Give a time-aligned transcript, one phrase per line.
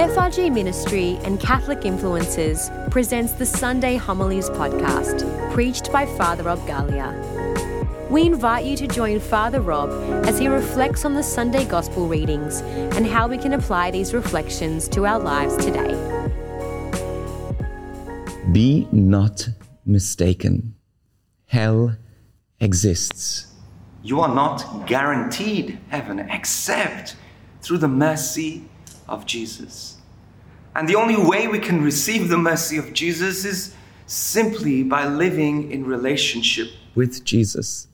[0.00, 8.08] FRG Ministry and Catholic Influencers presents the Sunday Homilies podcast, preached by Father Rob Galea.
[8.08, 9.90] We invite you to join Father Rob
[10.24, 12.62] as he reflects on the Sunday Gospel readings
[12.96, 15.92] and how we can apply these reflections to our lives today.
[18.52, 19.50] Be not
[19.84, 20.76] mistaken.
[21.44, 21.94] Hell
[22.58, 23.48] exists.
[24.02, 27.16] You are not guaranteed heaven except
[27.60, 28.64] through the mercy
[29.10, 29.98] of Jesus.
[30.74, 33.74] And the only way we can receive the mercy of Jesus is
[34.06, 37.88] simply by living in relationship with Jesus,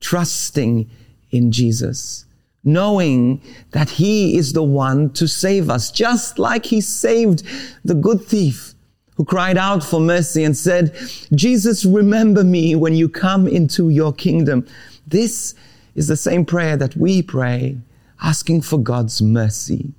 [0.00, 0.90] trusting
[1.30, 2.24] in Jesus,
[2.64, 3.40] knowing
[3.70, 7.44] that He is the one to save us, just like He saved
[7.84, 8.74] the good thief
[9.16, 10.96] who cried out for mercy and said,
[11.34, 14.66] Jesus, remember me when you come into your kingdom.
[15.06, 15.54] This
[15.94, 17.76] is the same prayer that we pray,
[18.22, 19.92] asking for God's mercy.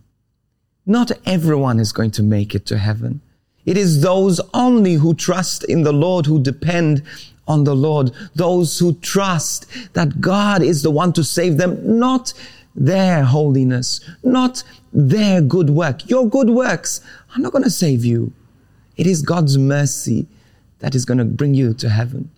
[0.86, 3.22] Not everyone is going to make it to heaven.
[3.66, 7.04] It is those only who trust in the Lord, who depend
[7.48, 12.34] on the Lord, those who trust that God is the one to save them, not
[12.76, 16.10] their holiness, not their good work.
[16.10, 17.02] Your good works
[17.36, 18.34] are not going to save you.
[18.98, 20.28] It is God's mercy
[20.80, 22.30] that is going to bring you to heaven.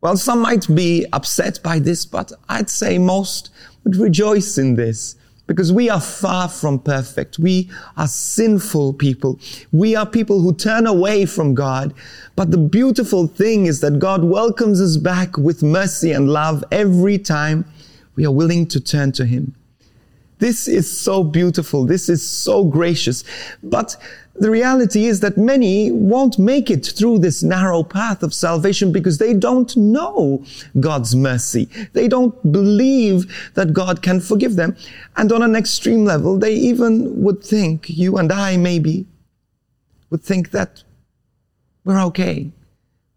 [0.00, 3.50] Well, some might be upset by this, but I'd say most
[3.84, 5.16] would rejoice in this
[5.50, 7.36] because we are far from perfect.
[7.36, 9.40] We are sinful people.
[9.72, 11.92] We are people who turn away from God.
[12.36, 17.18] But the beautiful thing is that God welcomes us back with mercy and love every
[17.18, 17.64] time
[18.14, 19.56] we are willing to turn to Him.
[20.40, 21.84] This is so beautiful.
[21.84, 23.24] This is so gracious.
[23.62, 23.96] But
[24.34, 29.18] the reality is that many won't make it through this narrow path of salvation because
[29.18, 30.42] they don't know
[30.80, 31.68] God's mercy.
[31.92, 34.76] They don't believe that God can forgive them.
[35.16, 39.06] And on an extreme level, they even would think, you and I maybe,
[40.08, 40.84] would think that
[41.84, 42.50] we're okay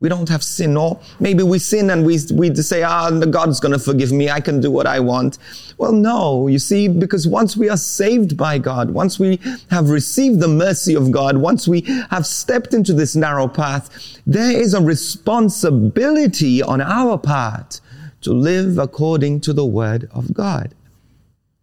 [0.03, 3.71] we don't have sin, or maybe we sin and we, we say, ah, God's going
[3.71, 4.29] to forgive me.
[4.29, 5.37] I can do what I want.
[5.77, 10.41] Well, no, you see, because once we are saved by God, once we have received
[10.41, 14.81] the mercy of God, once we have stepped into this narrow path, there is a
[14.81, 17.79] responsibility on our part
[18.23, 20.75] to live according to the word of God,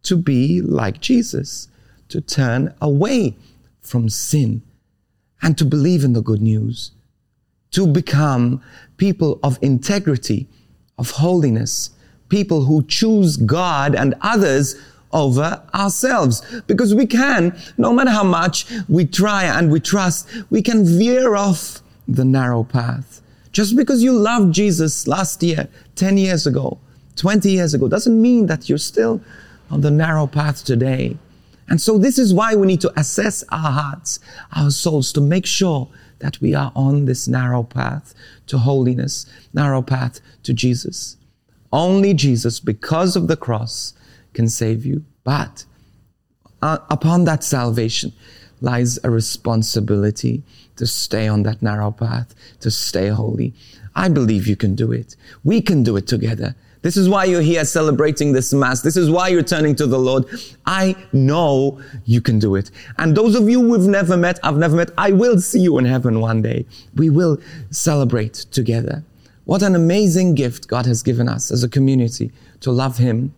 [0.05, 1.69] to be like Jesus,
[2.09, 3.37] to turn away
[3.83, 4.63] from sin
[5.43, 6.93] and to believe in the good news
[7.73, 8.63] to become
[8.97, 10.49] people of integrity,
[10.99, 11.91] of holiness,
[12.29, 14.77] people who choose God and others
[15.13, 16.43] over ourselves.
[16.67, 21.35] Because we can, no matter how much we try and we trust, we can veer
[21.35, 23.21] off the narrow path.
[23.53, 26.79] Just because you loved Jesus last year, 10 years ago,
[27.17, 29.21] 20 years ago, doesn't mean that you're still
[29.71, 31.17] on the narrow path today.
[31.71, 34.19] And so this is why we need to assess our hearts,
[34.55, 35.89] our souls, to make sure
[36.19, 38.13] that we are on this narrow path
[38.49, 41.17] to holiness, narrow path to Jesus.
[41.73, 43.95] Only Jesus, because of the cross,
[44.35, 45.05] can save you.
[45.23, 45.65] But
[46.61, 48.13] uh, upon that salvation
[48.61, 50.43] lies a responsibility
[50.77, 53.55] to stay on that narrow path, to stay holy.
[53.95, 55.17] I believe you can do it.
[55.45, 56.57] We can do it together.
[56.83, 58.81] This is why you're here celebrating this Mass.
[58.81, 60.25] This is why you're turning to the Lord.
[60.65, 62.71] I know you can do it.
[62.99, 65.85] And those of you we've never met, I've never met, I will see you in
[65.85, 66.67] heaven one day.
[66.95, 67.39] We will
[67.71, 69.05] celebrate together.
[69.45, 73.35] What an amazing gift God has given us as a community to love Him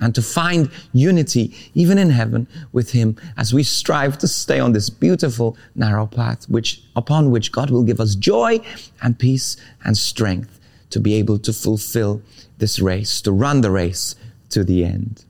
[0.00, 4.72] and to find unity even in heaven with him as we strive to stay on
[4.72, 8.60] this beautiful narrow path which upon which God will give us joy
[9.02, 10.55] and peace and strength
[10.90, 12.22] to be able to fulfill
[12.58, 14.14] this race, to run the race
[14.50, 15.24] to the end.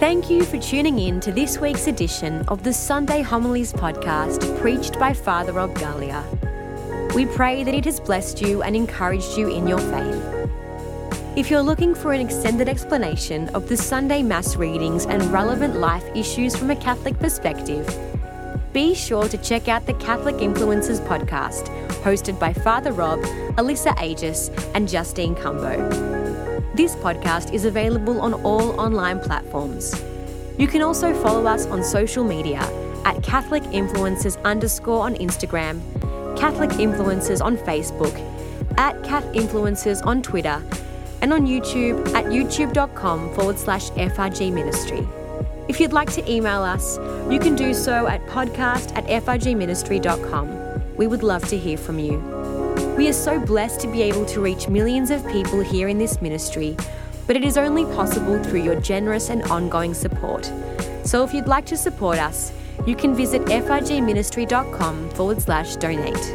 [0.00, 4.98] Thank you for tuning in to this week's edition of the Sunday Homilies podcast preached
[4.98, 6.22] by Father Rob Galea.
[7.14, 10.44] We pray that it has blessed you and encouraged you in your faith.
[11.36, 16.04] If you're looking for an extended explanation of the Sunday Mass readings and relevant life
[16.14, 17.88] issues from a Catholic perspective,
[18.74, 21.68] be sure to check out the Catholic Influencers podcast,
[22.02, 23.20] hosted by Father Rob,
[23.56, 25.78] Alyssa Agius, and Justine Cumbo.
[26.74, 30.02] This podcast is available on all online platforms.
[30.58, 32.58] You can also follow us on social media
[33.04, 35.80] at Catholic Influencers underscore on Instagram,
[36.36, 38.14] Catholic Influencers on Facebook,
[38.76, 40.60] at Cat Influencers on Twitter,
[41.22, 45.06] and on YouTube at youtube.com forward slash FRG Ministry.
[45.66, 46.98] If you'd like to email us,
[47.30, 50.96] you can do so at podcast at frgministry.com.
[50.96, 52.18] We would love to hear from you.
[52.98, 56.20] We are so blessed to be able to reach millions of people here in this
[56.20, 56.76] ministry,
[57.26, 60.52] but it is only possible through your generous and ongoing support.
[61.04, 62.52] So if you'd like to support us,
[62.86, 66.34] you can visit frgministry.com forward slash donate.